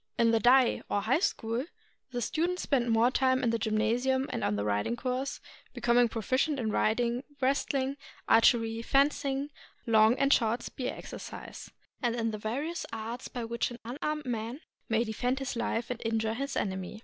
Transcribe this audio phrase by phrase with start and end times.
[0.17, 1.63] In the Dai, or High School,
[2.09, 5.39] the students spent more time in the gynmasium and on the riding course,
[5.75, 9.51] becom ing proficient in riding, wrestling, archery, fencing,
[9.85, 11.69] long and short spear exercise,
[12.01, 16.01] and in the various arts by which an unarmed man may defend his life and
[16.03, 16.99] injure his enemy.